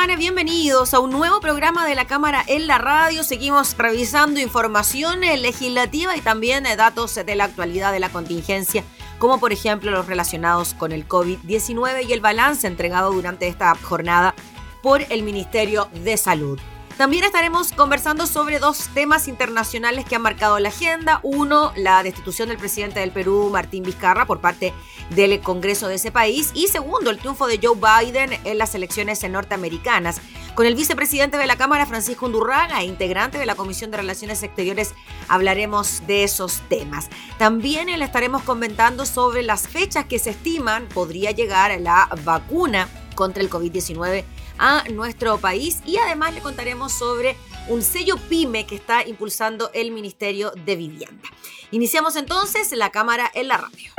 [0.00, 0.18] Están?
[0.18, 3.24] Bienvenidos a un nuevo programa de la Cámara en la Radio.
[3.24, 8.84] Seguimos revisando información legislativa y también datos de la actualidad de la contingencia,
[9.18, 14.34] como por ejemplo los relacionados con el COVID-19 y el balance entregado durante esta jornada
[14.82, 16.58] por el Ministerio de Salud.
[16.98, 21.20] También estaremos conversando sobre dos temas internacionales que han marcado la agenda.
[21.22, 24.74] Uno, la destitución del presidente del Perú, Martín Vizcarra, por parte
[25.10, 26.50] del Congreso de ese país.
[26.54, 30.20] Y segundo, el triunfo de Joe Biden en las elecciones norteamericanas.
[30.56, 34.42] Con el vicepresidente de la Cámara, Francisco Undurraga, e integrante de la Comisión de Relaciones
[34.42, 34.92] Exteriores,
[35.28, 37.10] hablaremos de esos temas.
[37.38, 43.40] También le estaremos comentando sobre las fechas que se estiman podría llegar la vacuna contra
[43.40, 44.24] el COVID-19
[44.58, 47.36] a nuestro país y además le contaremos sobre
[47.68, 51.28] un sello pyme que está impulsando el Ministerio de Vivienda.
[51.70, 53.92] Iniciamos entonces la cámara en la radio.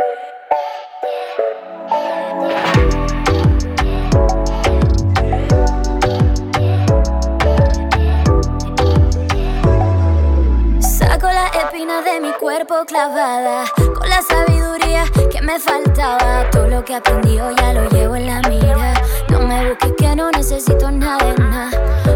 [10.82, 13.66] Saco la espina de mi cuerpo clavada
[13.98, 16.50] con la sabiduría que me faltaba.
[16.50, 18.98] Todo lo que aprendí ya lo llevo en la mira
[19.45, 21.72] me busques que no necesito nada nada.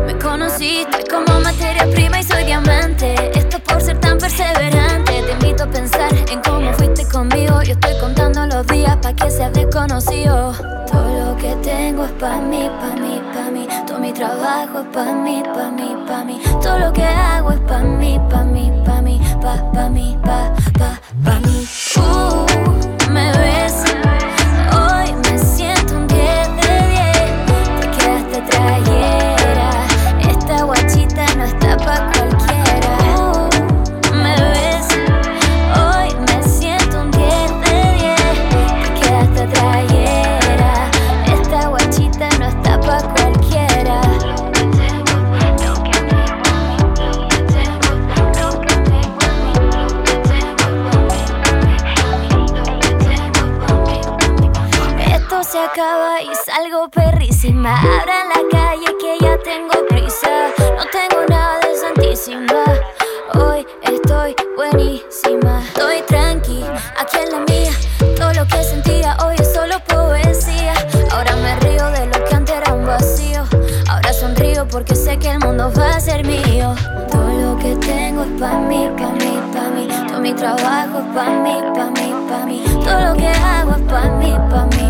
[0.06, 3.16] Me conociste como materia prima y soy diamante.
[3.38, 5.22] Esto por ser tan perseverante.
[5.22, 7.62] Te invito a pensar en cómo fuiste conmigo.
[7.64, 10.54] Yo estoy contando los días pa' que seas desconocido.
[10.92, 13.68] Todo lo que tengo es pa' mí, pa' mí, pa' mí.
[13.88, 16.42] Todo mi trabajo es pa' mí, pa' mí, pa' mí.
[16.62, 20.54] Todo lo que hago es pa' mí, pa' mí, pa' mí, pa', pa' mí, pa',
[20.78, 21.68] pa', pa' mí.
[21.98, 22.53] Uh,
[57.64, 58.02] perrísima.
[58.02, 60.52] Abra en la calle que ya tengo prisa.
[60.76, 62.64] No tengo nada de santísima.
[63.36, 65.62] Hoy estoy buenísima.
[65.68, 66.64] Estoy tranqui,
[67.00, 67.72] aquí en la mía.
[68.18, 70.74] Todo lo que sentía hoy es solo poesía.
[71.12, 73.44] Ahora me río de lo que antes era un vacío.
[73.90, 76.76] Ahora sonrío porque sé que el mundo va a ser mío.
[77.12, 79.88] Todo lo que tengo es pa' mí, pa' mí, pa' mí.
[80.08, 82.64] Todo mi trabajo es pa' mí, pa' mí, pa' mí.
[82.84, 84.83] Todo lo que hago es pa' mí, pa' mí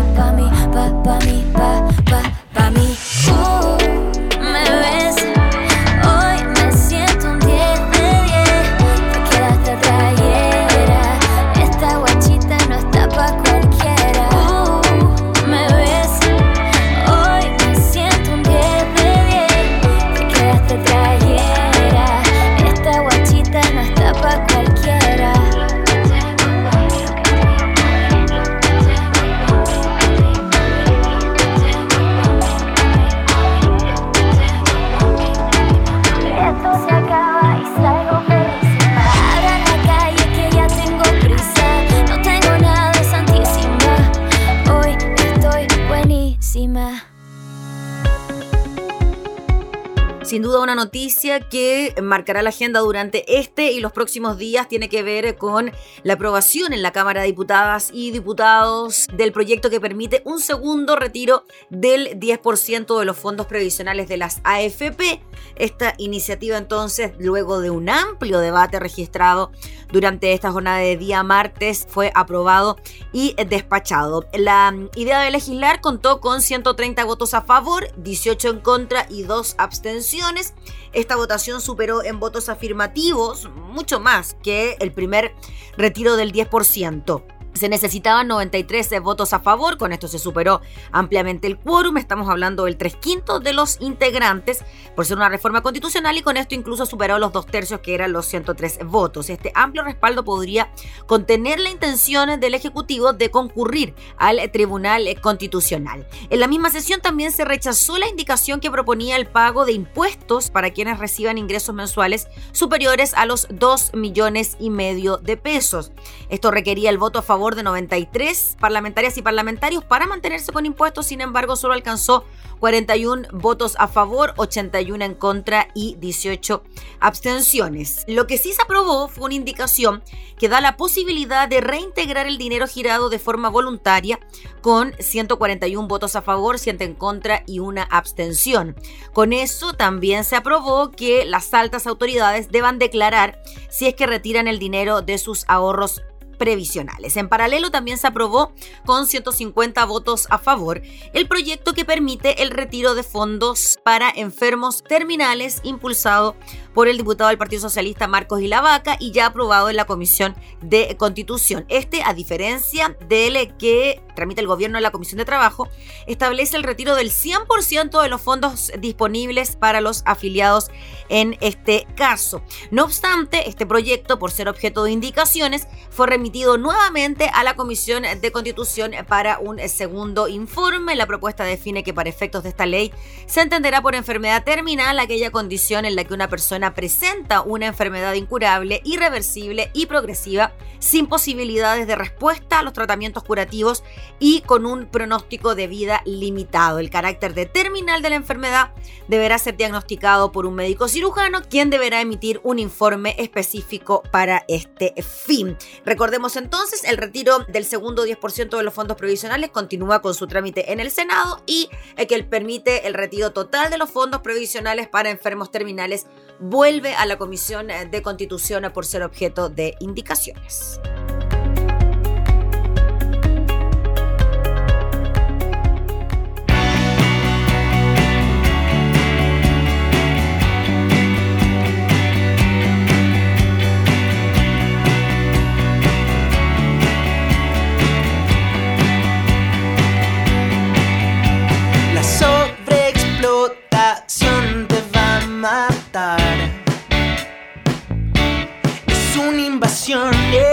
[52.02, 55.72] marcará la agenda durante este y los próximos días tiene que ver con
[56.02, 60.96] la aprobación en la Cámara de Diputadas y Diputados del proyecto que permite un segundo
[60.96, 65.20] retiro del 10% de los fondos previsionales de las AFP.
[65.56, 69.52] Esta iniciativa entonces, luego de un amplio debate registrado
[69.92, 72.76] durante esta jornada de día martes, fue aprobado
[73.12, 74.26] y despachado.
[74.32, 79.54] La idea de legislar contó con 130 votos a favor, 18 en contra y 2
[79.58, 80.54] abstenciones.
[80.92, 85.34] Esta votación superó en votos afirmativos mucho más que el primer
[85.76, 87.33] retiro del 10%.
[87.54, 90.60] Se necesitaban 93 votos a favor, con esto se superó
[90.90, 94.64] ampliamente el quórum, estamos hablando del tres quintos de los integrantes
[94.96, 98.12] por ser una reforma constitucional y con esto incluso superó los dos tercios que eran
[98.12, 99.30] los 103 votos.
[99.30, 100.72] Este amplio respaldo podría
[101.06, 106.08] contener la intención del Ejecutivo de concurrir al Tribunal Constitucional.
[106.30, 110.50] En la misma sesión también se rechazó la indicación que proponía el pago de impuestos
[110.50, 115.92] para quienes reciban ingresos mensuales superiores a los 2 millones y medio de pesos.
[116.28, 121.04] Esto requería el voto a favor de 93 parlamentarias y parlamentarios para mantenerse con impuestos,
[121.04, 122.24] sin embargo solo alcanzó
[122.60, 126.62] 41 votos a favor, 81 en contra y 18
[126.98, 128.04] abstenciones.
[128.08, 130.02] Lo que sí se aprobó fue una indicación
[130.38, 134.18] que da la posibilidad de reintegrar el dinero girado de forma voluntaria
[134.62, 138.76] con 141 votos a favor, 100 en contra y una abstención.
[139.12, 144.48] Con eso también se aprobó que las altas autoridades deban declarar si es que retiran
[144.48, 146.02] el dinero de sus ahorros
[146.44, 147.16] previsionales.
[147.16, 148.52] En paralelo también se aprobó
[148.84, 150.82] con 150 votos a favor
[151.14, 156.36] el proyecto que permite el retiro de fondos para enfermos terminales impulsado
[156.74, 160.96] por el diputado del Partido Socialista Marcos Ilavaca y ya aprobado en la Comisión de
[160.96, 161.64] Constitución.
[161.68, 165.68] Este, a diferencia del que tramita el gobierno en la Comisión de Trabajo,
[166.06, 170.70] establece el retiro del 100% de los fondos disponibles para los afiliados
[171.08, 172.42] en este caso.
[172.70, 178.04] No obstante, este proyecto, por ser objeto de indicaciones, fue remitido nuevamente a la Comisión
[178.20, 180.94] de Constitución para un segundo informe.
[180.94, 182.92] La propuesta define que para efectos de esta ley
[183.26, 188.14] se entenderá por enfermedad terminal aquella condición en la que una persona presenta una enfermedad
[188.14, 193.84] incurable, irreversible y progresiva, sin posibilidades de respuesta a los tratamientos curativos
[194.18, 196.78] y con un pronóstico de vida limitado.
[196.78, 198.72] El carácter de terminal de la enfermedad
[199.08, 204.94] deberá ser diagnosticado por un médico cirujano, quien deberá emitir un informe específico para este
[205.02, 205.56] fin.
[205.84, 210.72] Recordemos entonces, el retiro del segundo 10% de los fondos provisionales continúa con su trámite
[210.72, 215.10] en el Senado y el que permite el retiro total de los fondos provisionales para
[215.10, 216.06] enfermos terminales
[216.54, 220.80] vuelve a la Comisión de Constitución por ser objeto de indicaciones.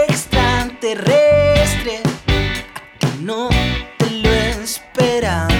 [0.06, 2.00] Extraterrestre
[3.20, 3.48] no
[3.98, 5.51] te lo esperabas.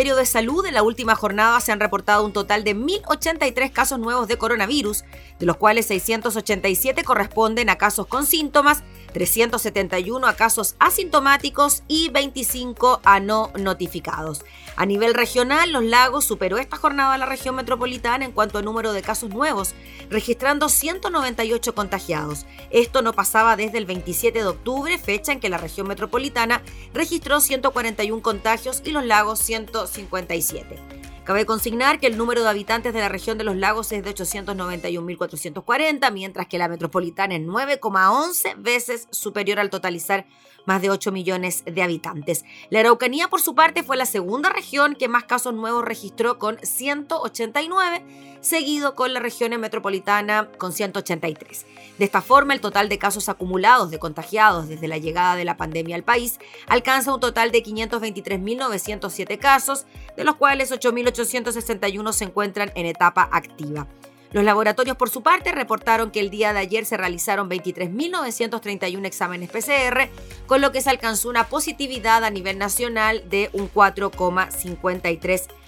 [0.00, 3.98] Ministerio de Salud, en la última jornada se han reportado un total de 1.083 casos
[3.98, 5.04] nuevos de coronavirus,
[5.38, 13.02] de los cuales 687 corresponden a casos con síntomas, 371 a casos asintomáticos y 25
[13.04, 14.42] a no notificados.
[14.80, 18.62] A nivel regional, Los Lagos superó esta jornada a la región metropolitana en cuanto a
[18.62, 19.74] número de casos nuevos,
[20.08, 22.46] registrando 198 contagiados.
[22.70, 26.62] Esto no pasaba desde el 27 de octubre, fecha en que la región metropolitana
[26.94, 31.00] registró 141 contagios y Los Lagos 157.
[31.24, 34.14] Cabe consignar que el número de habitantes de la región de los lagos es de
[34.14, 40.26] 891.440, mientras que la metropolitana es 9,11 veces superior al totalizar
[40.70, 42.44] más de 8 millones de habitantes.
[42.68, 46.60] La Araucanía, por su parte, fue la segunda región que más casos nuevos registró con
[46.62, 48.04] 189,
[48.40, 51.66] seguido con la región metropolitana con 183.
[51.98, 55.56] De esta forma, el total de casos acumulados de contagiados desde la llegada de la
[55.56, 59.86] pandemia al país alcanza un total de 523.907 casos,
[60.16, 63.88] de los cuales 8.861 se encuentran en etapa activa.
[64.32, 69.50] Los laboratorios, por su parte, reportaron que el día de ayer se realizaron 23.931 exámenes
[69.50, 70.08] PCR,
[70.46, 75.59] con lo que se alcanzó una positividad a nivel nacional de un 4,53%.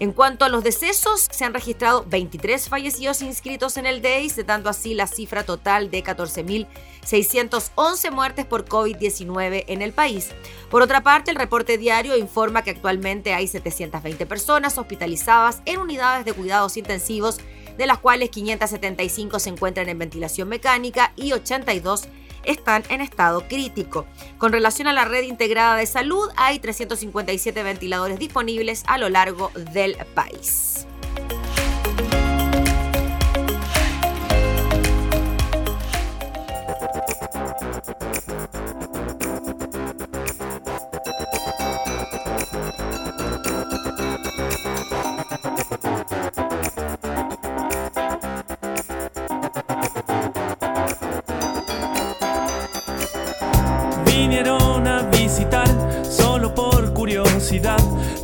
[0.00, 4.44] En cuanto a los decesos, se han registrado 23 fallecidos inscritos en el DEIS, de
[4.44, 10.30] tanto así la cifra total de 14.611 muertes por COVID-19 en el país.
[10.70, 16.24] Por otra parte, el reporte diario informa que actualmente hay 720 personas hospitalizadas en unidades
[16.24, 17.38] de cuidados intensivos,
[17.76, 22.08] de las cuales 575 se encuentran en ventilación mecánica y 82
[22.44, 24.06] están en estado crítico.
[24.38, 29.50] Con relación a la red integrada de salud, hay 357 ventiladores disponibles a lo largo
[29.72, 30.86] del país.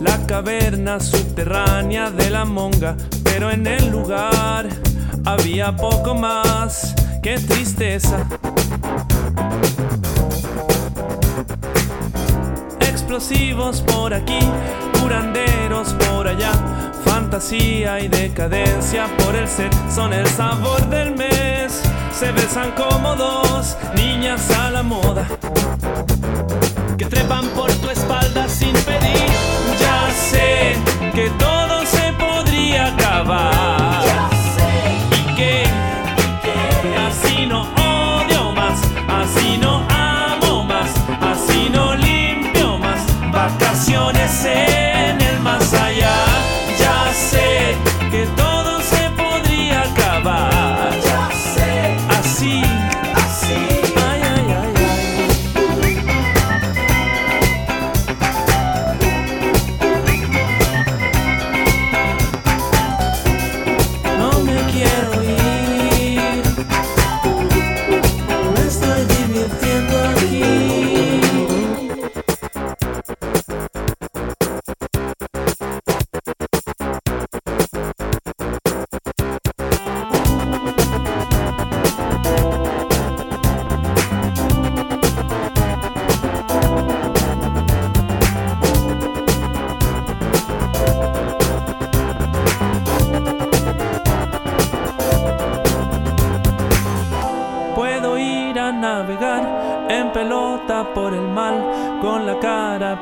[0.01, 4.69] La caverna subterránea de la monga, pero en el lugar
[5.25, 8.19] había poco más que tristeza.
[12.81, 14.41] Explosivos por aquí,
[15.01, 16.53] curanderos por allá,
[17.03, 21.81] fantasía y decadencia por el ser son el sabor del mes.
[22.13, 25.27] Se besan como dos niñas a la moda
[26.97, 29.14] que trepan por tu espalda sin pedir.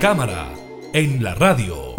[0.00, 0.48] cámara
[0.94, 1.94] en la radio.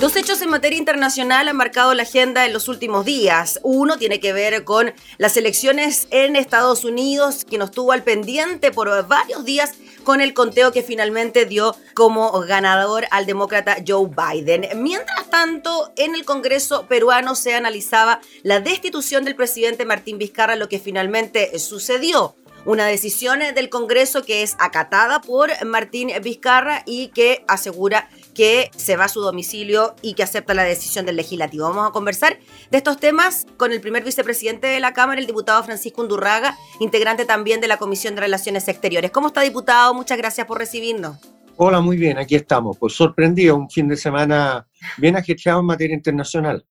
[0.00, 3.60] Dos hechos en materia internacional han marcado la agenda en los últimos días.
[3.62, 8.72] Uno tiene que ver con las elecciones en Estados Unidos, que nos tuvo al pendiente
[8.72, 14.66] por varios días con el conteo que finalmente dio como ganador al demócrata Joe Biden.
[14.82, 20.68] Mientras tanto, en el Congreso peruano se analizaba la destitución del presidente Martín Vizcarra, lo
[20.68, 27.44] que finalmente sucedió una decisión del Congreso que es acatada por Martín Vizcarra y que
[27.48, 31.68] asegura que se va a su domicilio y que acepta la decisión del legislativo.
[31.68, 32.38] Vamos a conversar
[32.70, 37.24] de estos temas con el primer vicepresidente de la Cámara, el diputado Francisco Undurraga, integrante
[37.24, 39.10] también de la Comisión de Relaciones Exteriores.
[39.10, 39.94] ¿Cómo está, diputado?
[39.94, 41.18] Muchas gracias por recibirnos.
[41.56, 42.78] Hola, muy bien, aquí estamos.
[42.78, 46.64] Pues sorprendido, un fin de semana bien ajetreado en materia internacional.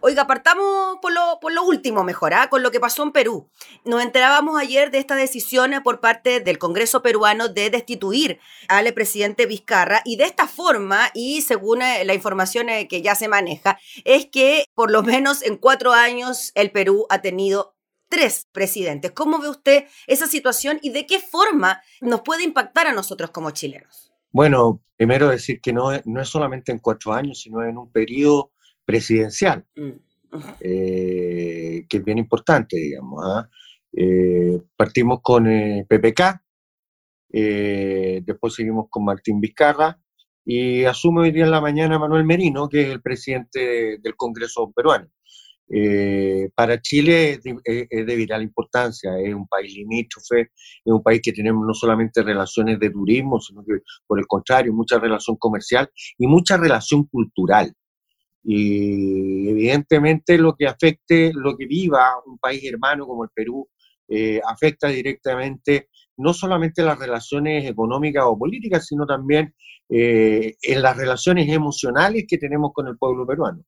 [0.00, 2.48] Oiga, partamos por lo, por lo último mejor, ¿ah?
[2.48, 3.48] con lo que pasó en Perú.
[3.84, 8.38] Nos enterábamos ayer de esta decisión por parte del Congreso peruano de destituir
[8.68, 13.14] al presidente Vizcarra y de esta forma, y según eh, la información eh, que ya
[13.14, 17.74] se maneja, es que por lo menos en cuatro años el Perú ha tenido
[18.08, 19.12] tres presidentes.
[19.12, 23.50] ¿Cómo ve usted esa situación y de qué forma nos puede impactar a nosotros como
[23.50, 24.12] chilenos?
[24.30, 28.50] Bueno, primero decir que no, no es solamente en cuatro años, sino en un periodo
[28.84, 29.90] presidencial, Mm.
[30.60, 33.22] eh, que es bien importante, digamos.
[33.24, 33.48] ¿ah?
[33.92, 36.40] Eh, partimos con eh, PPK,
[38.26, 39.98] después seguimos con Martín Vizcarra
[40.44, 44.70] y asume hoy día en la mañana Manuel Merino, que es el presidente del Congreso
[44.74, 45.08] peruano.
[45.70, 50.92] Eh, para Chile es de, es- es de vital importancia, es un país limítrofe, es
[50.92, 54.98] un país que tenemos no solamente relaciones de turismo, sino que por el contrario, mucha
[54.98, 57.72] relación comercial y mucha relación cultural
[58.44, 63.68] y evidentemente lo que afecte, lo que viva un país hermano como el Perú,
[64.08, 69.54] eh, afecta directamente no solamente las relaciones económicas o políticas, sino también
[69.88, 73.62] eh, en las relaciones emocionales que tenemos con el pueblo peruano.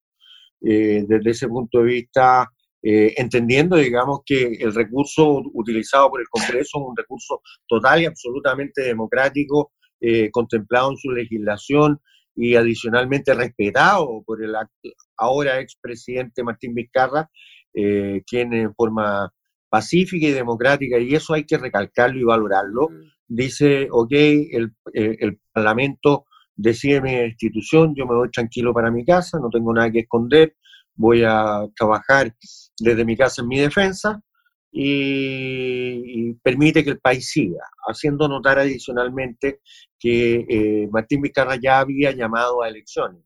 [0.63, 2.51] Eh, desde ese punto de vista,
[2.83, 8.07] eh, entendiendo, digamos, que el recurso utilizado por el Congreso es un recurso total y
[8.07, 9.73] absolutamente democrático,
[10.31, 11.99] contemplado en su legislación,
[12.37, 14.55] y adicionalmente respetado por el
[15.17, 17.31] ahora expresidente Martín Vizcarra,
[17.75, 19.33] eh, quien en forma
[19.69, 22.91] pacífica y democrática, y eso hay que recalcarlo y valorarlo,
[23.27, 29.05] dice, ok, el, eh, el Parlamento decide mi destitución, yo me voy tranquilo para mi
[29.05, 30.55] casa, no tengo nada que esconder,
[30.95, 32.35] voy a trabajar
[32.79, 34.23] desde mi casa en mi defensa
[34.73, 39.61] y, permite que el país siga, haciendo notar adicionalmente
[39.99, 43.23] que eh, Martín Vizcarra ya había llamado a elecciones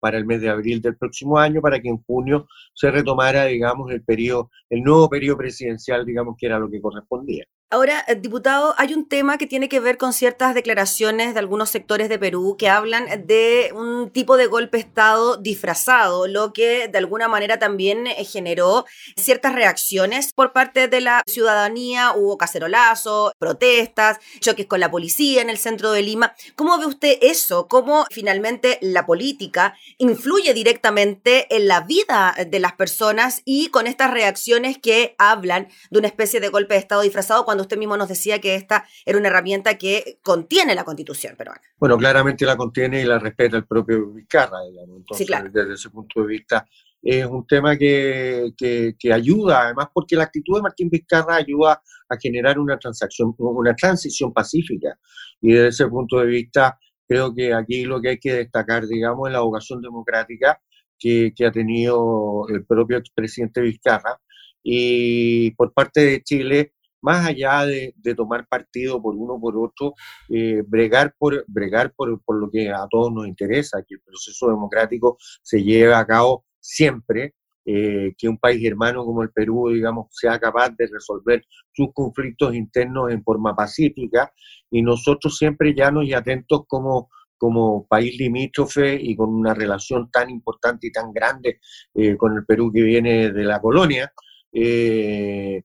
[0.00, 3.90] para el mes de abril del próximo año, para que en junio se retomara, digamos,
[3.90, 7.46] el periodo, el nuevo periodo presidencial, digamos, que era lo que correspondía.
[7.74, 11.70] Ahora, eh, diputado, hay un tema que tiene que ver con ciertas declaraciones de algunos
[11.70, 16.86] sectores de Perú que hablan de un tipo de golpe de Estado disfrazado, lo que
[16.86, 18.84] de alguna manera también eh, generó
[19.16, 22.12] ciertas reacciones por parte de la ciudadanía.
[22.14, 26.32] Hubo cacerolazo, protestas, choques con la policía en el centro de Lima.
[26.54, 27.66] ¿Cómo ve usted eso?
[27.66, 34.12] ¿Cómo finalmente la política influye directamente en la vida de las personas y con estas
[34.12, 38.08] reacciones que hablan de una especie de golpe de Estado disfrazado cuando usted mismo nos
[38.08, 41.62] decía que esta era una herramienta que contiene la constitución peruana.
[41.78, 44.98] Bueno, claramente la contiene y la respeta el propio Vizcarra, digamos.
[44.98, 45.50] Entonces, Sí, claro.
[45.52, 46.66] desde ese punto de vista,
[47.02, 51.82] es un tema que, que, que ayuda, además, porque la actitud de Martín Vizcarra ayuda
[52.08, 54.98] a generar una transacción, una transición pacífica.
[55.40, 59.28] Y desde ese punto de vista, creo que aquí lo que hay que destacar, digamos,
[59.28, 60.58] es la vocación democrática
[60.98, 64.18] que, que ha tenido el propio expresidente Vizcarra.
[64.62, 66.72] Y por parte de Chile,
[67.04, 69.94] más allá de, tomar partido por uno por otro,
[70.30, 74.48] eh, bregar, por, bregar por, por lo que a todos nos interesa, que el proceso
[74.48, 77.34] democrático se lleve a cabo siempre,
[77.66, 82.54] eh, que un país hermano como el Perú, digamos, sea capaz de resolver sus conflictos
[82.54, 84.32] internos en forma pacífica
[84.70, 90.30] y nosotros siempre llanos y atentos como, como país limítrofe y con una relación tan
[90.30, 91.60] importante y tan grande
[91.94, 94.10] eh, con el Perú que viene de la colonia,
[94.56, 95.63] eh,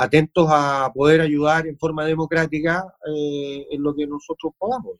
[0.00, 4.94] atentos a poder ayudar en forma democrática eh, en lo que nosotros podamos,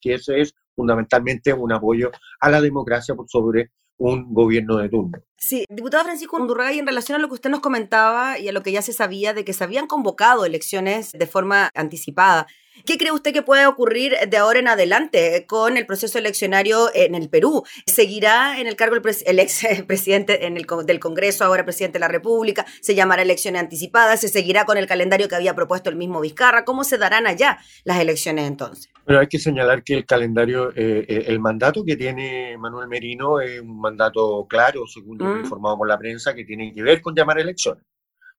[0.00, 5.18] que ese es fundamentalmente un apoyo a la democracia por sobre un gobierno de turno.
[5.36, 8.52] Sí, diputado Francisco Undurraga, y en relación a lo que usted nos comentaba y a
[8.52, 12.46] lo que ya se sabía de que se habían convocado elecciones de forma anticipada
[12.84, 17.14] ¿Qué cree usted que puede ocurrir de ahora en adelante con el proceso eleccionario en
[17.14, 17.64] el Perú?
[17.86, 22.00] ¿Seguirá en el cargo el, el ex presidente en el, del Congreso, ahora presidente de
[22.00, 22.66] la República?
[22.80, 24.20] ¿Se llamará elecciones anticipadas?
[24.20, 26.64] ¿Se seguirá con el calendario que había propuesto el mismo Vizcarra?
[26.64, 28.88] ¿Cómo se darán allá las elecciones entonces?
[29.04, 33.40] Pero hay que señalar que el calendario, eh, eh, el mandato que tiene Manuel Merino
[33.40, 37.14] es un mandato claro, según lo informado por la prensa, que tiene que ver con
[37.14, 37.84] llamar elecciones.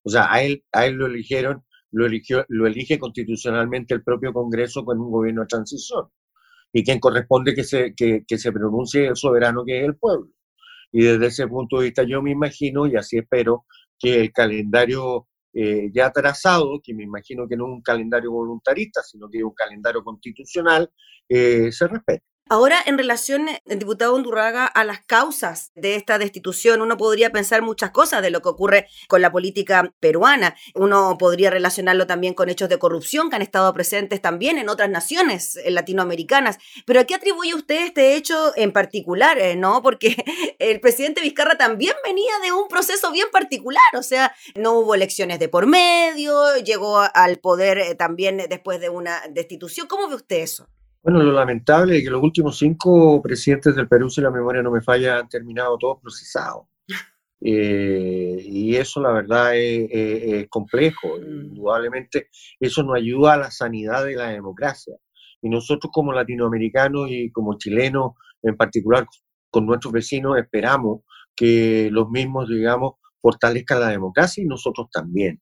[0.04, 4.34] O sea, a él, a él lo eligieron lo, eligió, lo elige constitucionalmente el propio
[4.34, 6.08] Congreso con un gobierno de transición.
[6.72, 10.30] Y quien corresponde que se, que, que se pronuncie el soberano que es el pueblo.
[10.92, 13.66] Y desde ese punto de vista yo me imagino, y así espero,
[13.98, 19.02] que el calendario eh, ya trazado, que me imagino que no es un calendario voluntarista,
[19.04, 20.90] sino que es un calendario constitucional,
[21.28, 22.24] eh, se respete.
[22.52, 27.32] Ahora, en relación, el eh, diputado Undurraga, a las causas de esta destitución, uno podría
[27.32, 30.56] pensar muchas cosas de lo que ocurre con la política peruana.
[30.74, 34.90] Uno podría relacionarlo también con hechos de corrupción que han estado presentes también en otras
[34.90, 36.58] naciones eh, latinoamericanas.
[36.88, 39.38] Pero ¿a qué atribuye usted este hecho en particular?
[39.38, 39.84] Eh, ¿No?
[39.84, 40.16] Porque
[40.58, 43.84] el presidente Vizcarra también venía de un proceso bien particular.
[43.96, 49.22] O sea, no hubo elecciones de por medio, llegó al poder también después de una
[49.30, 49.86] destitución.
[49.86, 50.68] ¿Cómo ve usted eso?
[51.02, 54.72] Bueno, lo lamentable es que los últimos cinco presidentes del Perú, si la memoria no
[54.72, 56.66] me falla, han terminado todos procesados.
[57.42, 61.18] Eh, y eso, la verdad, es, complejo.
[61.18, 61.46] Mm.
[61.46, 62.28] Indudablemente,
[62.60, 64.98] eso no ayuda a la sanidad de la democracia.
[65.42, 68.12] Y nosotros, como latinoamericanos y como chilenos,
[68.44, 69.08] en particular
[69.50, 75.42] con nuestros vecinos, esperamos que los mismos, digamos, fortalezcan la democracia y nosotros también.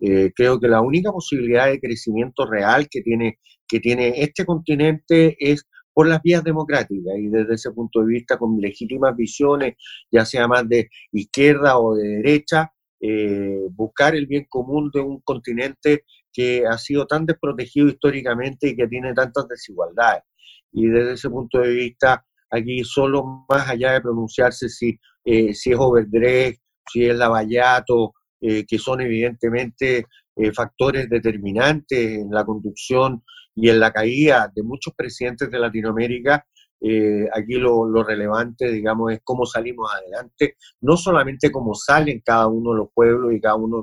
[0.00, 5.36] Eh, creo que la única posibilidad de crecimiento real que tiene, que tiene este continente
[5.38, 9.76] es por las vías democráticas y desde ese punto de vista con legítimas visiones,
[10.10, 15.20] ya sea más de izquierda o de derecha, eh, buscar el bien común de un
[15.22, 20.22] continente que ha sido tan desprotegido históricamente y que tiene tantas desigualdades.
[20.70, 25.72] Y desde ese punto de vista, aquí solo más allá de pronunciarse si, eh, si
[25.72, 26.60] es Overdrecht,
[26.92, 28.12] si es Lavallato,
[28.48, 30.06] eh, que son evidentemente
[30.36, 33.24] eh, factores determinantes en la conducción
[33.56, 36.46] y en la caída de muchos presidentes de Latinoamérica.
[36.80, 42.70] Eh, aquí lo, relevante, digamos, es cómo salimos adelante, no solamente cómo salen cada uno
[42.70, 43.82] de los pueblos y cada uno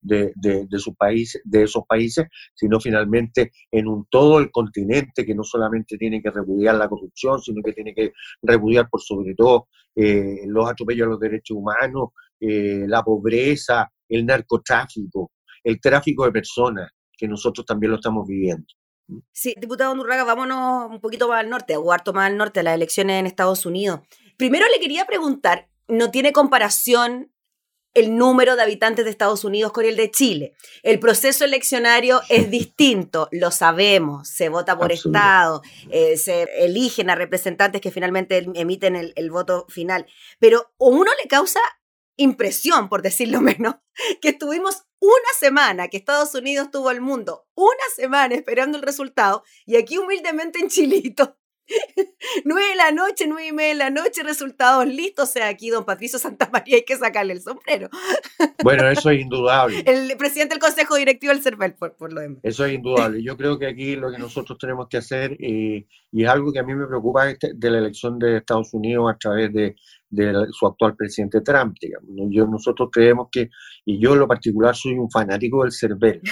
[0.00, 5.34] de, de, sus países, de esos países, sino finalmente en un todo el continente que
[5.34, 9.66] no solamente tiene que repudiar la corrupción, sino que tiene que repudiar por sobre todo
[9.96, 17.26] los atropellos a los derechos humanos, la pobreza, el narcotráfico, el tráfico de personas, que
[17.28, 18.66] nosotros también lo estamos viviendo.
[19.32, 22.62] Sí, diputado Nurraga, vámonos un poquito más al norte, o harto más al norte, a
[22.62, 24.00] las elecciones en Estados Unidos.
[24.36, 27.30] Primero le quería preguntar, ¿no tiene comparación
[27.96, 30.54] el número de habitantes de Estados Unidos con el de Chile.
[30.82, 37.14] El proceso eleccionario es distinto, lo sabemos, se vota por estado, eh, se eligen a
[37.14, 40.04] representantes que finalmente em, emiten el, el, voto final,
[40.38, 41.60] pero uno le causa
[42.16, 43.76] impresión, por decirlo menos,
[44.20, 49.44] que estuvimos una semana, que Estados Unidos tuvo al mundo una semana esperando el resultado,
[49.64, 51.38] y aquí humildemente en Chilito,
[52.44, 55.28] nueve de la noche, nueve y media de la noche, resultados listos.
[55.28, 57.88] O sea, aquí don Patricio Santa María hay que sacarle el sombrero.
[58.62, 59.84] Bueno, eso es indudable.
[59.86, 62.38] El presidente del Consejo Directivo del CERVEL, por, lo demás.
[62.42, 63.22] Eso es indudable.
[63.22, 66.58] Yo creo que aquí lo que nosotros tenemos que hacer, eh, y es algo que
[66.58, 69.76] a mí me preocupa este, de la elección de Estados Unidos a través de,
[70.10, 71.76] de su actual presidente Trump.
[71.80, 72.08] Digamos.
[72.30, 73.50] Yo, nosotros creemos que,
[73.84, 76.22] y yo en lo particular soy un fanático del CERVEL,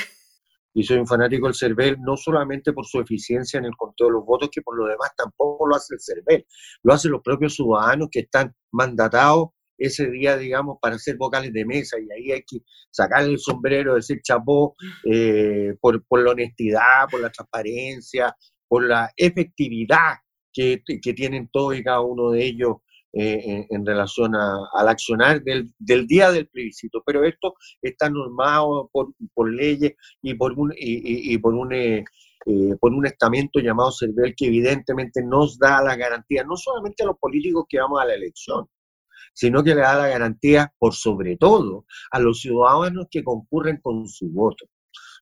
[0.75, 4.15] y soy un fanático del CERVEL no solamente por su eficiencia en el conteo de
[4.15, 6.47] los votos, que por lo demás tampoco lo hace el CERVEL,
[6.83, 11.65] lo hacen los propios ciudadanos que están mandatados ese día, digamos, para ser vocales de
[11.65, 12.59] mesa, y ahí hay que
[12.91, 18.37] sacar el sombrero, decir chapó, eh, por, por la honestidad, por la transparencia,
[18.69, 20.19] por la efectividad
[20.53, 22.77] que, que tienen todos y cada uno de ellos
[23.17, 27.03] eh, en, relación al accionar del, del, día del plebiscito.
[27.07, 32.05] Pero esto está normado por, por leyes y por un, y, por un eh,
[32.47, 37.07] eh, por un estamento llamado CERVEL que evidentemente nos da la garantía, no solamente a
[37.07, 38.67] los políticos que vamos a la elección,
[39.33, 44.07] sino que le da la garantía, por sobre todo, a los ciudadanos que concurren con
[44.09, 44.67] su voto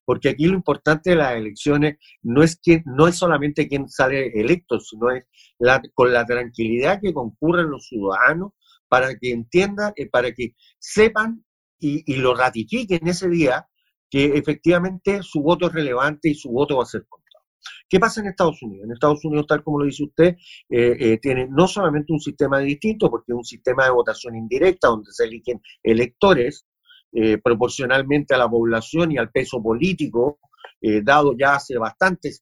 [0.05, 4.27] porque aquí lo importante de las elecciones no es, que, no es solamente quién sale
[4.39, 5.25] electo, sino es
[5.59, 8.51] la, con la tranquilidad que concurren los ciudadanos
[8.87, 11.43] para que entiendan, eh, para que sepan
[11.79, 13.67] y, y, lo ratifiquen ese día
[14.09, 17.23] que efectivamente su voto es relevante y su voto va a ser contado.
[17.89, 18.85] ¿Qué pasa en Estados Unidos?
[18.85, 20.35] En Estados Unidos, tal como lo dice usted,
[20.69, 24.87] eh, eh, tiene no solamente un sistema distinto, porque es un sistema de votación indirecta
[24.87, 26.65] donde se eligen electores,
[27.13, 30.39] eh, proporcionalmente a la población y al peso político
[30.81, 32.41] eh, dado ya hace bastantes,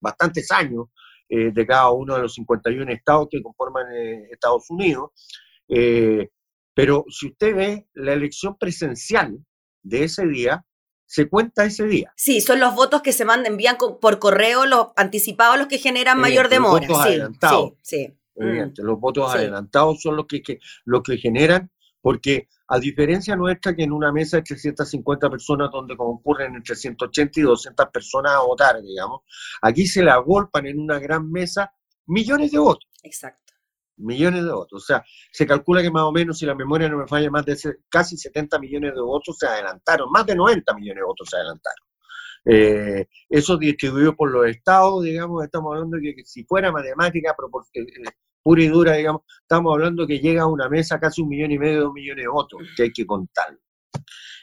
[0.00, 0.86] bastantes años
[1.28, 3.86] eh, de cada uno de los 51 estados que conforman
[4.30, 5.10] Estados Unidos.
[6.74, 9.38] pero si usted ve la elección presencial
[9.82, 10.64] de ese día,
[11.06, 12.12] se cuenta ese día.
[12.16, 16.18] Sí, son los votos que se mandan, envían por correo, los anticipados, los que generan
[16.18, 16.86] mayor demora.
[16.86, 17.72] Los votos sí, adelantados.
[17.82, 18.18] Sí, sí.
[18.78, 19.38] Los votos Sí.
[19.38, 21.70] adelantados son los que, que- los que generan,
[22.02, 27.40] porque a diferencia nuestra que en una mesa de 350 personas donde concurren entre 180
[27.40, 29.20] y 200 personas a votar, digamos,
[29.62, 31.72] aquí se le agolpan en una gran mesa
[32.06, 33.54] millones de votos, Exacto.
[33.96, 34.82] millones de votos.
[34.82, 37.44] O sea, se calcula que más o menos, si la memoria no me falla, más
[37.46, 37.56] de
[37.88, 41.86] casi 70 millones de votos se adelantaron, más de 90 millones de votos se adelantaron.
[42.44, 47.36] Eh, eso distribuido por los estados, digamos, estamos hablando de que si fuera matemática
[47.74, 48.10] eh, eh,
[48.42, 51.58] pura y dura, digamos, estamos hablando que llega a una mesa casi un millón y
[51.58, 53.56] medio, dos millones de votos, que hay que contar.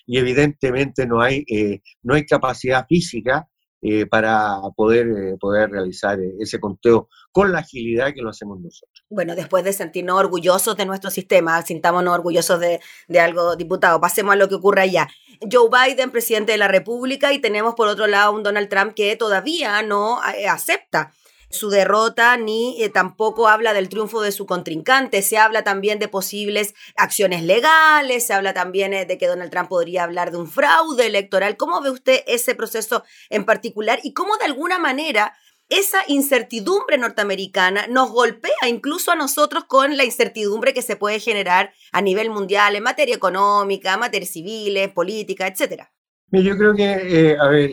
[0.05, 3.47] Y evidentemente no hay, eh, no hay capacidad física
[3.81, 8.59] eh, para poder, eh, poder realizar eh, ese conteo con la agilidad que lo hacemos
[8.59, 9.05] nosotros.
[9.09, 14.33] Bueno, después de sentirnos orgullosos de nuestro sistema, sintámonos orgullosos de, de algo, diputado, pasemos
[14.33, 15.07] a lo que ocurre allá.
[15.49, 19.15] Joe Biden, presidente de la República, y tenemos por otro lado un Donald Trump que
[19.15, 21.13] todavía no eh, acepta
[21.49, 25.21] su derrota ni eh, tampoco habla del triunfo de su contrincante.
[25.21, 29.69] Se habla también de posibles acciones legales, se habla también eh, de que Donald Trump
[29.69, 31.57] podría hablar de un fraude electoral.
[31.57, 35.33] ¿Cómo ve usted ese proceso en particular y cómo de alguna manera
[35.69, 41.73] esa incertidumbre norteamericana nos golpea incluso a nosotros con la incertidumbre que se puede generar
[41.91, 45.91] a nivel mundial en materia económica, materia civiles, política, etcétera.
[46.31, 47.71] Yo creo que, eh, a ver,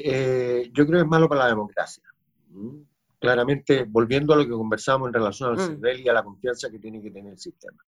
[0.73, 2.03] yo creo que es malo para la democracia.
[2.49, 2.86] ¿Mm?
[3.19, 5.67] Claramente, volviendo a lo que conversamos en relación al Mm.
[5.69, 7.83] CISBEL y a la confianza que tiene que tener el sistema.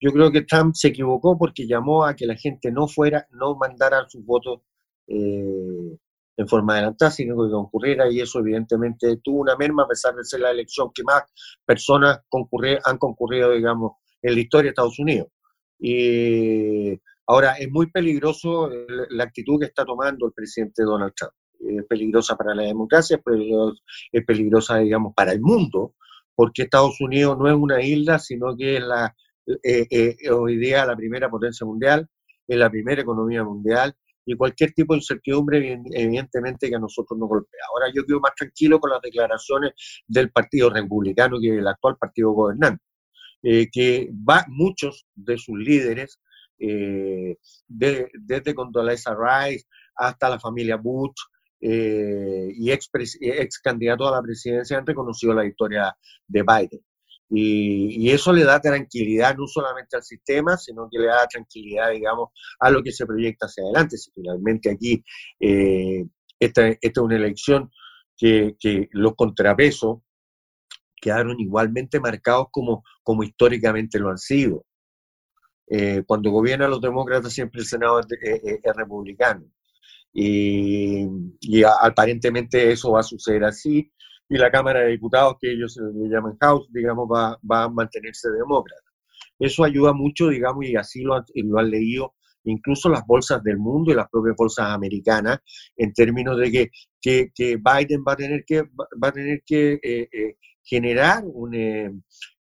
[0.00, 3.56] Yo creo que Trump se equivocó porque llamó a que la gente no fuera, no
[3.56, 4.60] mandara sus votos
[5.06, 5.98] eh,
[6.36, 10.24] en forma adelantada, sino que concurriera, y eso evidentemente tuvo una merma a pesar de
[10.24, 11.22] ser la elección que más
[11.64, 12.20] personas
[12.84, 15.28] han concurrido, digamos, en la historia de Estados Unidos.
[15.78, 21.34] Y ahora es muy peligroso eh, la actitud que está tomando el presidente Donald Trump.
[21.60, 23.80] Es peligrosa para la democracia, peligrosa,
[24.12, 25.94] es peligrosa, digamos, para el mundo,
[26.34, 29.14] porque Estados Unidos no es una isla, sino que es la,
[29.62, 32.08] eh, eh, hoy día la primera potencia mundial,
[32.46, 33.94] es la primera economía mundial,
[34.26, 37.60] y cualquier tipo de incertidumbre, evi- evidentemente, que a nosotros nos golpea.
[37.70, 39.72] Ahora yo quedo más tranquilo con las declaraciones
[40.06, 42.82] del Partido Republicano, que el actual partido gobernante,
[43.42, 46.20] eh, que va, muchos de sus líderes,
[46.56, 51.12] de- desde Condoleezza Rice hasta la familia Bush,
[51.66, 52.90] eh, y ex,
[53.22, 55.96] ex candidato a la presidencia han reconocido la victoria
[56.26, 56.84] de Biden.
[57.30, 61.90] Y, y eso le da tranquilidad no solamente al sistema, sino que le da tranquilidad,
[61.90, 62.28] digamos,
[62.60, 63.96] a lo que se proyecta hacia adelante.
[63.96, 65.02] Si finalmente aquí
[65.40, 66.04] eh,
[66.38, 67.70] esta, esta es una elección
[68.14, 68.56] que,
[68.90, 70.00] los contrapesos
[71.00, 74.66] quedaron igualmente marcados como, como históricamente lo han sido.
[75.70, 79.46] Eh, cuando gobiernan los demócratas siempre el Senado es republicano.
[80.14, 81.06] Y,
[81.82, 83.90] aparentemente eso va a suceder así.
[84.28, 88.30] Y la Cámara de Diputados, que ellos le llaman House, digamos, va, va a mantenerse
[88.30, 88.82] demócrata.
[89.38, 93.58] Eso ayuda mucho, digamos, y así lo han, lo han leído incluso las bolsas del
[93.58, 95.38] mundo y las propias bolsas americanas,
[95.76, 99.80] en términos de que, que, que Biden va a tener que, va a tener que
[99.82, 101.90] eh, eh, generar un, eh,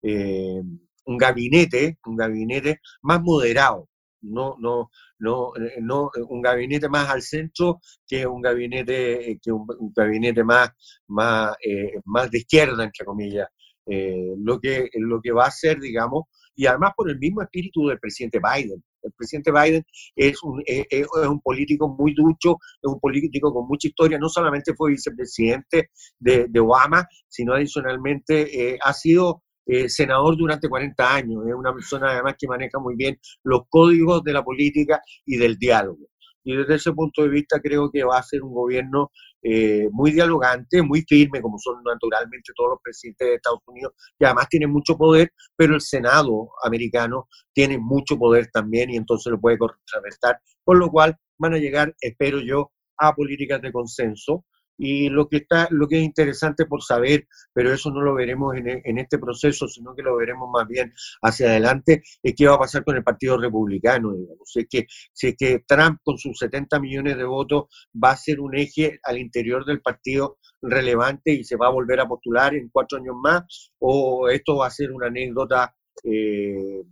[0.02, 0.62] eh,
[1.04, 3.87] un gabinete, un gabinete más moderado,
[4.22, 9.52] no, no, no, eh, no un gabinete más al centro que un gabinete, eh, que
[9.52, 10.70] un, gabinete más,
[11.08, 13.48] más, eh, más de izquierda, entre comillas,
[13.86, 16.24] eh, lo, que, lo que va a hacer, digamos,
[16.58, 18.82] y además por el mismo espíritu del presidente Biden.
[19.02, 19.84] El presidente Biden
[20.16, 24.18] es un, eh, eh, es un político muy ducho, es un político con mucha historia,
[24.18, 30.68] no solamente fue vicepresidente de, de Obama, sino adicionalmente eh, ha sido eh, senador durante
[30.68, 35.00] 40 años, es una persona además que maneja muy bien los códigos de la política
[35.26, 36.08] y del diálogo.
[36.42, 39.10] Y desde ese punto de vista creo que va a ser un gobierno
[39.42, 44.24] eh, muy dialogante, muy firme, como son naturalmente todos los presidentes de Estados Unidos, que
[44.24, 49.38] además tienen mucho poder, pero el Senado americano tiene mucho poder también y entonces lo
[49.38, 54.44] puede contrarrestar, con lo cual van a llegar, espero yo, a políticas de consenso.
[54.78, 58.56] Y lo que, está, lo que es interesante por saber, pero eso no lo veremos
[58.56, 62.54] en, en este proceso, sino que lo veremos más bien hacia adelante, es qué va
[62.54, 64.12] a pasar con el Partido Republicano.
[64.12, 64.50] Digamos.
[64.50, 68.16] Si, es que, si es que Trump con sus 70 millones de votos va a
[68.16, 72.54] ser un eje al interior del partido relevante y se va a volver a postular
[72.54, 76.82] en cuatro años más, o esto va a ser una anécdota eh,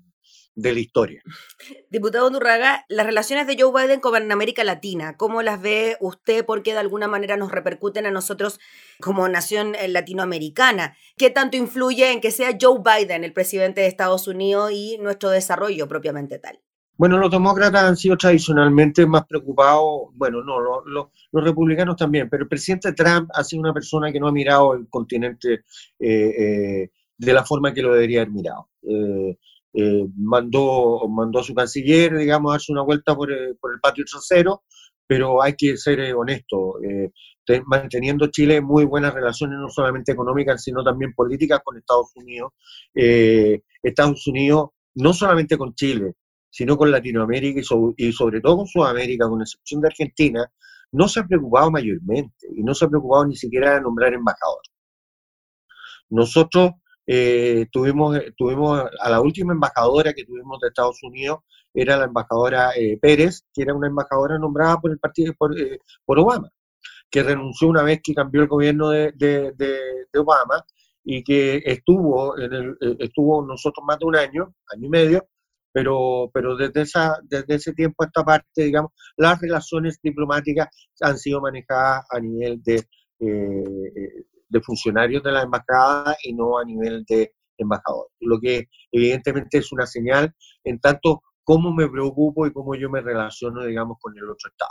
[0.56, 1.22] de la historia.
[1.90, 6.44] Diputado Durraga, las relaciones de Joe Biden con América Latina, ¿cómo las ve usted?
[6.44, 8.58] Porque de alguna manera nos repercuten a nosotros
[9.00, 10.96] como nación eh, latinoamericana.
[11.16, 15.30] ¿Qué tanto influye en que sea Joe Biden el presidente de Estados Unidos y nuestro
[15.30, 16.58] desarrollo propiamente tal?
[16.98, 22.48] Bueno, los demócratas han sido tradicionalmente más preocupados, bueno, no, los republicanos también, pero el
[22.48, 25.64] presidente Trump ha sido una persona que no ha mirado el continente
[25.98, 28.70] eh, eh, de la forma que lo debería haber mirado.
[28.82, 29.36] Eh,
[30.16, 34.04] mandó, mandó a su canciller, digamos, a darse una vuelta por, eh, por el patio
[34.10, 34.62] trasero,
[35.06, 36.74] pero hay que ser eh, honesto,
[37.66, 42.52] manteniendo Chile muy buenas relaciones, no solamente económicas, sino también políticas con Estados Unidos.
[42.92, 46.14] Estados Unidos, no solamente con Chile,
[46.50, 50.50] sino con Latinoamérica y, y sobre todo con Sudamérica, con excepción de Argentina,
[50.92, 54.62] no se ha preocupado mayormente y no se ha preocupado ni siquiera de nombrar embajador.
[56.08, 56.72] Nosotros
[57.06, 61.40] eh, tuvimos, eh, tuvimos a la última embajadora que tuvimos de Estados Unidos,
[61.72, 65.54] era la embajadora eh, Pérez, que era una embajadora nombrada por el partido por,
[66.04, 66.50] por, Obama,
[67.10, 70.64] que renunció una vez que cambió el gobierno de, de, de, Obama
[71.04, 75.28] y que estuvo en el, estuvo nosotros más de un año, año y medio,
[75.72, 80.68] pero, pero desde, esa, desde ese tiempo a esta parte, digamos, las relaciones diplomáticas
[81.02, 82.82] han sido manejadas a nivel de,
[84.56, 88.08] de funcionarios de la embajada y no a nivel de embajador.
[88.20, 93.00] Lo que evidentemente es una señal en tanto cómo me preocupo y cómo yo me
[93.00, 94.70] relaciono, digamos, con el otro Estado.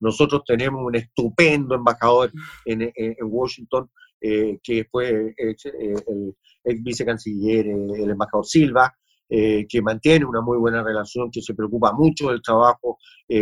[0.00, 2.32] Nosotros tenemos un estupendo embajador
[2.64, 5.56] en, Washington, eh, que fue eh,
[6.08, 6.34] el
[6.64, 8.92] ex vicecanciller, eh, el embajador Silva,
[9.28, 12.98] que mantiene una muy buena relación, que se preocupa mucho del trabajo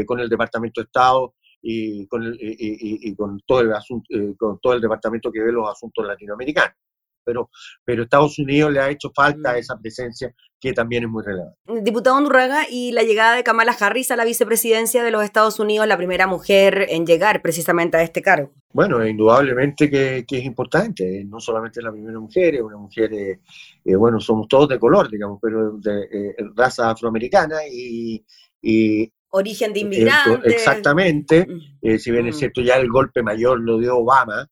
[0.06, 1.34] con el Departamento de Estado
[1.66, 5.50] y con, el, y, con, todo el asunto, eh, con todo el departamento que ve
[5.50, 6.76] los asuntos latinoamericanos.
[7.24, 7.48] Pero,
[7.82, 9.56] pero Estados Unidos le ha hecho falta mm.
[9.56, 11.56] esa presencia que también es muy relevante.
[11.80, 15.86] Diputado Undurraga, y la llegada de Kamala Harris a la vicepresidencia de los Estados Unidos,
[15.86, 18.52] la primera mujer en llegar precisamente a este cargo.
[18.74, 23.10] Bueno, indudablemente que, que es importante, eh, no solamente la primera mujer, es una mujer,
[23.14, 28.22] eh, bueno, somos todos de color, digamos, pero de raza afroamericana y,
[28.60, 30.54] y origen de inmigrantes.
[30.54, 31.46] Exactamente,
[31.82, 34.48] eh, si bien es cierto, ya el golpe mayor lo dio Obama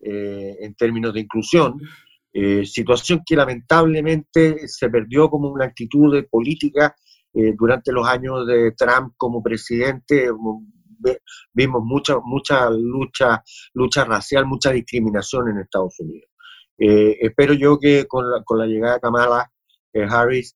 [0.00, 1.80] eh, en términos de inclusión,
[2.32, 6.94] eh, situación que lamentablemente se perdió como una actitud de política
[7.56, 10.28] durante los años de Trump como presidente.
[11.54, 16.28] Vimos mucha, mucha lucha, lucha racial, mucha discriminación en Estados Unidos.
[16.76, 19.50] espero yo que con la, con la llegada de Kamala
[20.10, 20.54] Harris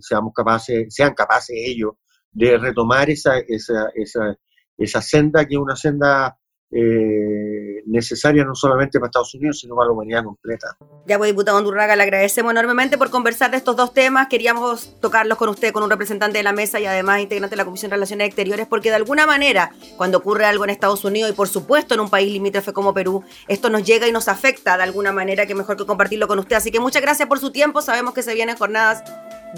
[0.00, 1.94] seamos capaces, sean capaces ellos
[2.32, 4.36] de retomar esa, esa, esa,
[4.76, 6.36] esa senda que es una senda
[6.74, 10.68] eh, necesaria no solamente para Estados Unidos, sino para la humanidad completa.
[11.06, 14.28] Ya, pues, diputado Andurraga, le agradecemos enormemente por conversar de estos dos temas.
[14.28, 17.66] Queríamos tocarlos con usted, con un representante de la mesa y además integrante de la
[17.66, 21.34] Comisión de Relaciones Exteriores, porque de alguna manera, cuando ocurre algo en Estados Unidos y
[21.34, 24.84] por supuesto en un país limítrofe como Perú, esto nos llega y nos afecta de
[24.84, 26.56] alguna manera que mejor que compartirlo con usted.
[26.56, 27.82] Así que muchas gracias por su tiempo.
[27.82, 29.04] Sabemos que se vienen jornadas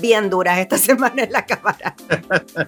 [0.00, 1.94] bien duras esta semana en la cámara.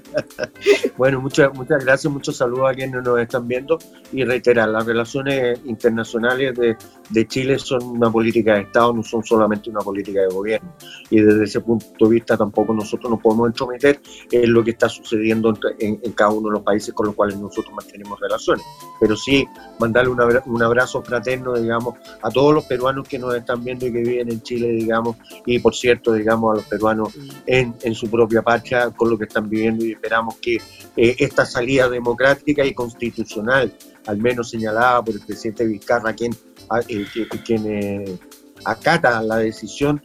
[0.96, 3.78] bueno, muchas, muchas gracias, muchos saludos a quienes nos están viendo
[4.12, 6.76] y reiterar, las relaciones internacionales de,
[7.10, 10.72] de, Chile son una política de Estado, no son solamente una política de gobierno.
[11.10, 14.00] Y desde ese punto de vista tampoco nosotros nos podemos entrometer
[14.30, 17.74] en lo que está sucediendo en, cada uno de los países con los cuales nosotros
[17.74, 18.64] mantenemos relaciones.
[19.00, 19.46] Pero sí
[19.78, 20.10] mandarle
[20.46, 24.30] un abrazo fraterno, digamos, a todos los peruanos que nos están viendo y que viven
[24.30, 27.15] en Chile, digamos, y por cierto, digamos, a los peruanos
[27.46, 30.56] en, en, su propia patria con lo que están viviendo y esperamos que
[30.96, 33.72] eh, esta salida democrática y constitucional,
[34.06, 36.34] al menos señalada por el presidente Vizcarra, quien,
[36.70, 37.06] ah, eh,
[37.44, 38.18] quien eh,
[38.64, 40.02] acata la decisión,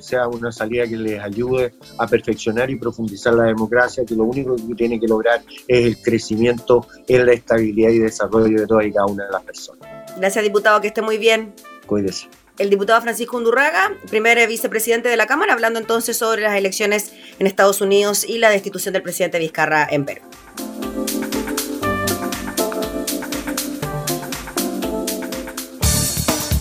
[0.00, 4.56] sea una salida que les ayude a perfeccionar y profundizar la democracia, que lo único
[4.56, 8.92] que tiene que lograr es el crecimiento en la estabilidad y desarrollo de todas y
[8.92, 9.88] cada una de las personas.
[10.16, 11.54] Gracias, diputado, que esté muy bien.
[11.86, 17.12] Cuídese el diputado Francisco Undurraga, primer vicepresidente de la Cámara, hablando entonces sobre las elecciones
[17.38, 20.22] en Estados Unidos y la destitución del presidente Vizcarra en Perú.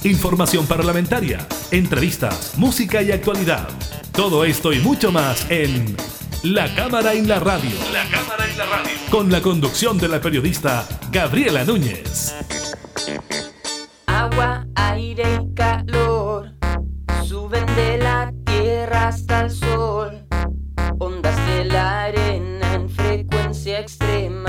[0.03, 3.67] Información parlamentaria, entrevistas, música y actualidad.
[4.13, 5.95] Todo esto y mucho más en
[6.43, 7.69] La Cámara en la Radio.
[7.93, 8.91] La Cámara en la Radio.
[9.11, 12.33] Con la conducción de la periodista Gabriela Núñez.
[14.31, 16.53] Agua, aire y calor
[17.25, 20.25] suben de la tierra hasta el sol.
[20.99, 24.40] Ondas de la arena en frecuencia extrema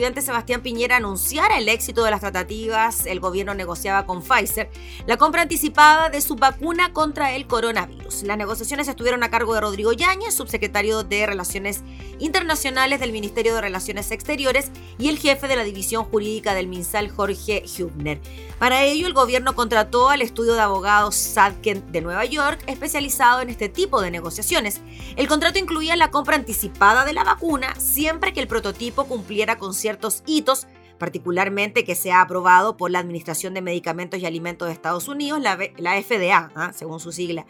[0.00, 4.70] presidente Sebastián Piñera anunciara el éxito de las tratativas, el gobierno negociaba con Pfizer
[5.06, 8.22] la compra anticipada de su vacuna contra el coronavirus.
[8.22, 11.82] Las negociaciones estuvieron a cargo de Rodrigo Yáñez, subsecretario de Relaciones
[12.18, 14.70] Internacionales del Ministerio de Relaciones Exteriores,
[15.00, 18.20] y el jefe de la división jurídica del MinSal, Jorge Hübner.
[18.58, 23.48] Para ello, el gobierno contrató al estudio de abogados Sadken de Nueva York, especializado en
[23.48, 24.82] este tipo de negociaciones.
[25.16, 29.72] El contrato incluía la compra anticipada de la vacuna siempre que el prototipo cumpliera con
[29.72, 30.66] ciertos hitos,
[30.98, 35.56] particularmente que sea aprobado por la Administración de Medicamentos y Alimentos de Estados Unidos, la,
[35.56, 36.72] FDA, ¿ah?
[36.74, 37.46] según su sigla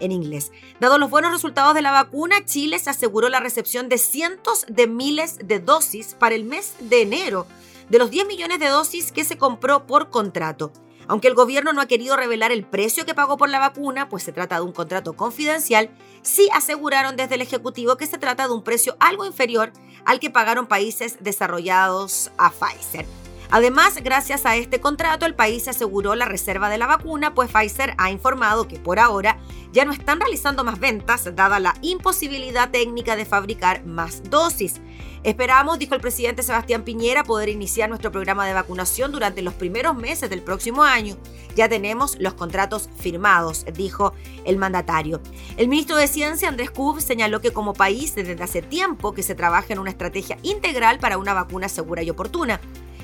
[0.00, 0.52] en inglés.
[0.80, 4.86] Dado los buenos resultados de la vacuna, Chile se aseguró la recepción de cientos de
[4.86, 7.46] miles de dosis para el mes de enero,
[7.88, 10.72] de los 10 millones de dosis que se compró por contrato.
[11.08, 14.22] Aunque el gobierno no ha querido revelar el precio que pagó por la vacuna, pues
[14.22, 15.90] se trata de un contrato confidencial,
[16.22, 19.72] sí aseguraron desde el Ejecutivo que se trata de un precio algo inferior
[20.04, 23.06] al que pagaron países desarrollados a Pfizer.
[23.52, 27.94] Además, gracias a este contrato, el país aseguró la reserva de la vacuna, pues Pfizer
[27.98, 29.38] ha informado que por ahora
[29.72, 34.80] ya no están realizando más ventas, dada la imposibilidad técnica de fabricar más dosis.
[35.24, 39.96] Esperamos, dijo el presidente Sebastián Piñera, poder iniciar nuestro programa de vacunación durante los primeros
[39.96, 41.16] meses del próximo año.
[41.56, 45.20] Ya tenemos los contratos firmados, dijo el mandatario.
[45.56, 49.34] El ministro de Ciencia, Andrés Kub, señaló que como país desde hace tiempo que se
[49.34, 52.60] trabaja en una estrategia integral para una vacuna segura y oportuna.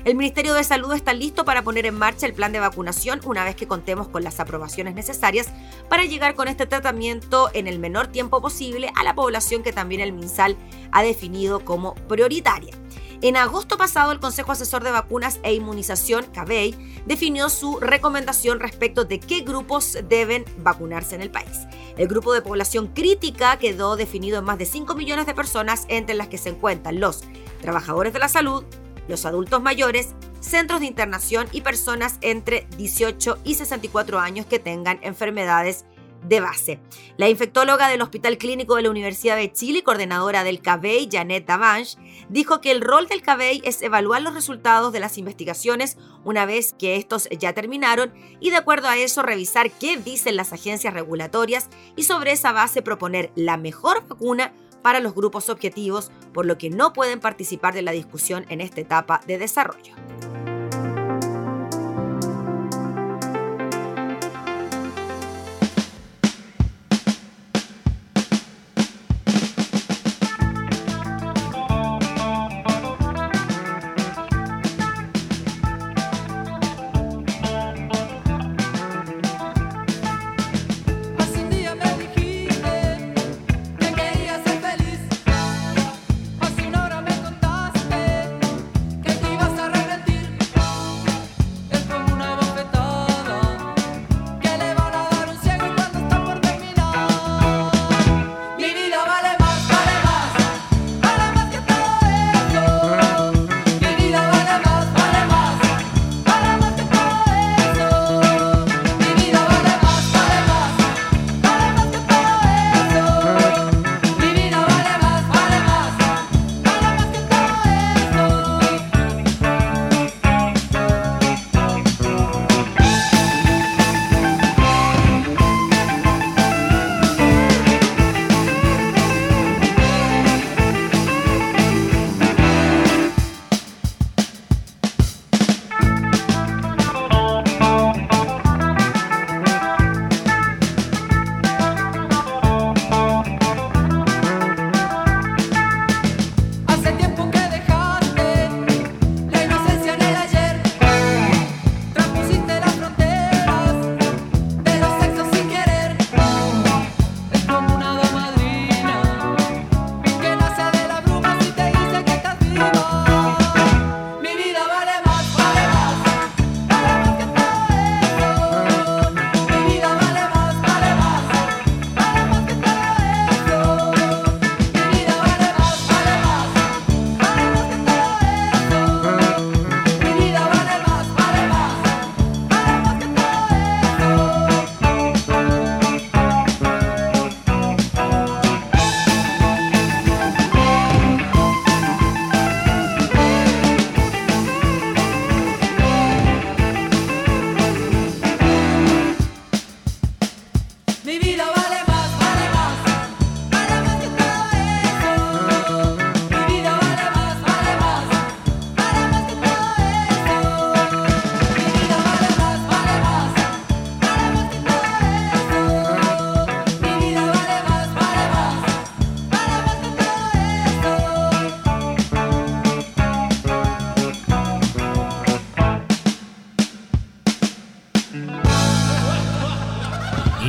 [0.07, 3.43] El Ministerio de Salud está listo para poner en marcha el plan de vacunación una
[3.43, 5.49] vez que contemos con las aprobaciones necesarias
[5.89, 9.99] para llegar con este tratamiento en el menor tiempo posible a la población que también
[9.99, 10.55] el MinSal
[10.93, 12.73] ha definido como prioritaria.
[13.21, 19.03] En agosto pasado, el Consejo Asesor de Vacunas e Inmunización, CABEI, definió su recomendación respecto
[19.03, 21.67] de qué grupos deben vacunarse en el país.
[21.97, 26.15] El grupo de población crítica quedó definido en más de 5 millones de personas, entre
[26.15, 27.25] las que se encuentran los
[27.59, 28.63] trabajadores de la salud,
[29.07, 34.99] los adultos mayores, centros de internación y personas entre 18 y 64 años que tengan
[35.01, 35.85] enfermedades
[36.23, 36.79] de base.
[37.17, 41.45] La infectóloga del Hospital Clínico de la Universidad de Chile y coordinadora del CABEI, Janet
[41.45, 41.97] Davanche,
[42.29, 46.73] dijo que el rol del CABEI es evaluar los resultados de las investigaciones una vez
[46.77, 51.69] que estos ya terminaron y de acuerdo a eso revisar qué dicen las agencias regulatorias
[51.95, 56.69] y sobre esa base proponer la mejor vacuna para los grupos objetivos, por lo que
[56.69, 59.93] no pueden participar de la discusión en esta etapa de desarrollo.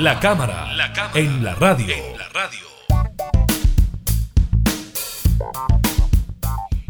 [0.00, 0.68] La cámara,
[1.14, 1.96] en, la radio.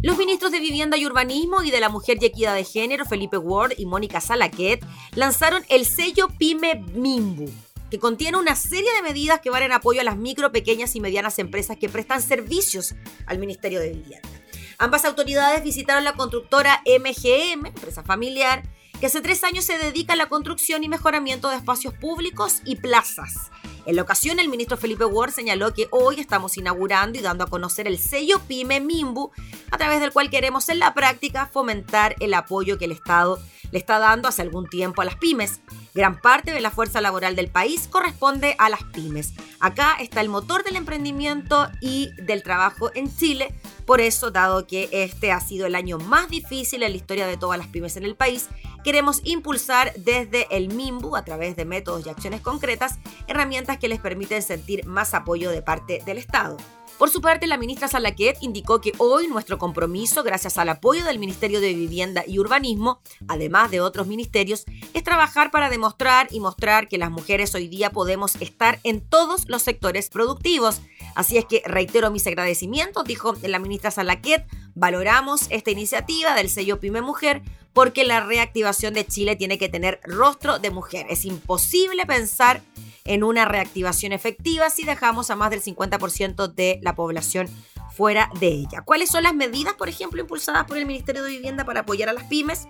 [0.02, 3.38] Los ministros de Vivienda y Urbanismo y de la Mujer y Equidad de Género, Felipe
[3.38, 4.84] Ward y Mónica Salaquet,
[5.14, 7.50] lanzaron el sello Pyme Mimbu,
[7.90, 11.00] que contiene una serie de medidas que van en apoyo a las micro, pequeñas y
[11.00, 12.94] medianas empresas que prestan servicios
[13.24, 14.28] al Ministerio de Vivienda.
[14.76, 18.64] Ambas autoridades visitaron la constructora MGM, empresa familiar,
[19.00, 22.76] que hace tres años se dedica a la construcción y mejoramiento de espacios públicos y
[22.76, 23.50] plazas.
[23.86, 27.46] En la ocasión, el ministro Felipe Ward señaló que hoy estamos inaugurando y dando a
[27.46, 29.30] conocer el sello PYME Mimbu,
[29.70, 33.38] a través del cual queremos en la práctica fomentar el apoyo que el Estado
[33.70, 35.60] le está dando hace algún tiempo a las pymes.
[35.98, 39.32] Gran parte de la fuerza laboral del país corresponde a las pymes.
[39.58, 43.52] Acá está el motor del emprendimiento y del trabajo en Chile.
[43.84, 47.36] Por eso, dado que este ha sido el año más difícil en la historia de
[47.36, 48.48] todas las pymes en el país,
[48.84, 53.98] queremos impulsar desde el MIMBU, a través de métodos y acciones concretas, herramientas que les
[53.98, 56.58] permiten sentir más apoyo de parte del Estado.
[56.98, 61.20] Por su parte, la ministra Salaquet indicó que hoy nuestro compromiso, gracias al apoyo del
[61.20, 66.88] Ministerio de Vivienda y Urbanismo, además de otros ministerios, es trabajar para demostrar y mostrar
[66.88, 70.80] que las mujeres hoy día podemos estar en todos los sectores productivos.
[71.14, 74.44] Así es que reitero mis agradecimientos, dijo la ministra Salaquet,
[74.74, 77.42] valoramos esta iniciativa del sello Pyme Mujer
[77.72, 81.06] porque la reactivación de Chile tiene que tener rostro de mujer.
[81.10, 82.60] Es imposible pensar
[83.08, 87.48] en una reactivación efectiva si dejamos a más del 50% de la población
[87.90, 88.82] fuera de ella.
[88.84, 92.12] ¿Cuáles son las medidas, por ejemplo, impulsadas por el Ministerio de Vivienda para apoyar a
[92.12, 92.68] las pymes?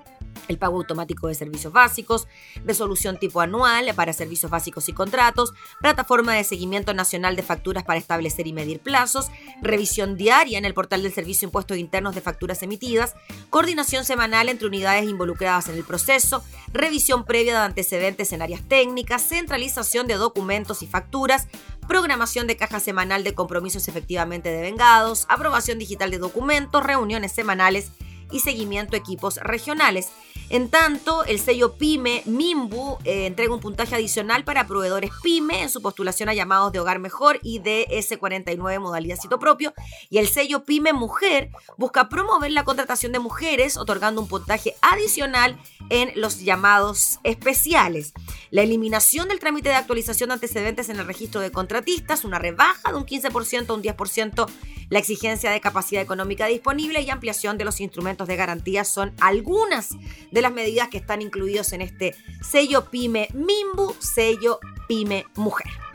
[0.48, 2.26] El pago automático de servicios básicos,
[2.64, 7.98] resolución tipo anual para servicios básicos y contratos, plataforma de seguimiento nacional de facturas para
[7.98, 9.30] establecer y medir plazos,
[9.62, 13.14] revisión diaria en el portal del Servicio de Impuestos Internos de Facturas Emitidas,
[13.50, 16.42] coordinación semanal entre unidades involucradas en el proceso,
[16.72, 21.46] revisión previa de antecedentes en áreas técnicas, centralización de documentos y facturas,
[21.86, 27.90] programación de caja semanal de compromisos efectivamente devengados, aprobación digital de documentos, reuniones semanales
[28.30, 30.08] y seguimiento equipos regionales.
[30.50, 35.68] En tanto, el sello PYME Mimbu eh, entrega un puntaje adicional para proveedores PYME en
[35.68, 39.74] su postulación a llamados de hogar mejor y de S49 modalidad sitio propio.
[40.08, 45.60] Y el sello PYME Mujer busca promover la contratación de mujeres otorgando un puntaje adicional
[45.90, 48.14] en los llamados especiales.
[48.50, 52.90] La eliminación del trámite de actualización de antecedentes en el registro de contratistas, una rebaja
[52.90, 54.48] de un 15% a un 10%,
[54.90, 59.96] la exigencia de capacidad económica disponible y ampliación de los instrumentos de garantía son algunas
[60.30, 65.87] de las medidas que están incluidos en este sello PYME Mimbu, sello PYME Mujer.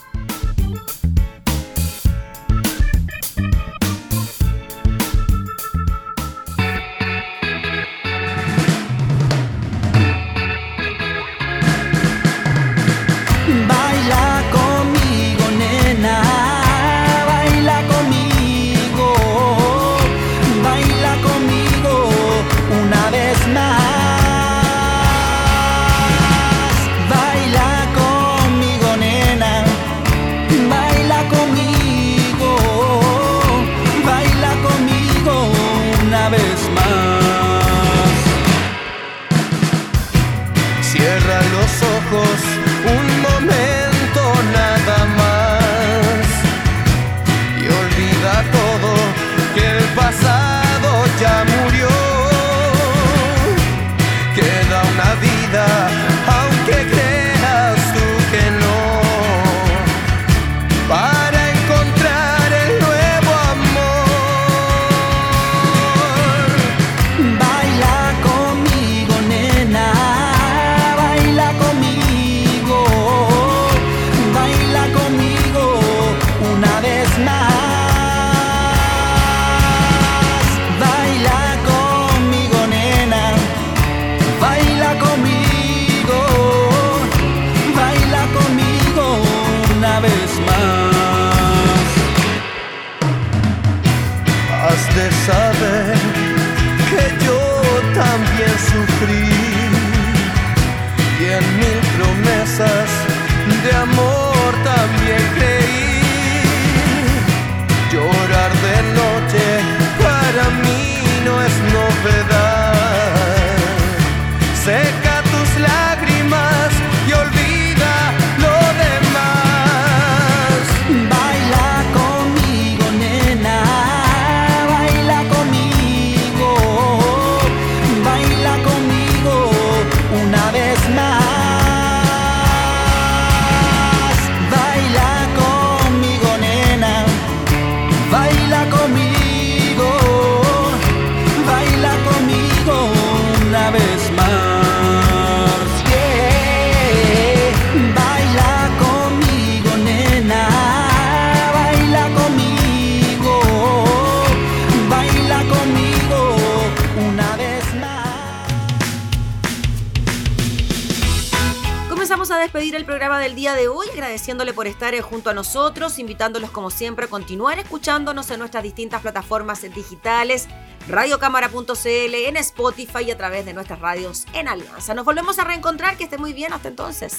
[164.24, 168.63] Agradeciéndole por estar eh, junto a nosotros, invitándolos como siempre a continuar escuchándonos en nuestras
[168.63, 170.47] distintas plataformas digitales,
[170.88, 174.93] radiocámara.cl, en Spotify y a través de nuestras radios en Alianza.
[174.93, 177.17] Nos volvemos a reencontrar, que esté muy bien hasta entonces.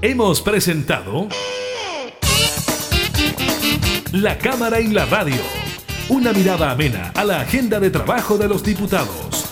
[0.00, 1.28] Hemos presentado
[4.10, 5.42] La Cámara y la Radio,
[6.08, 9.51] una mirada amena a la agenda de trabajo de los diputados.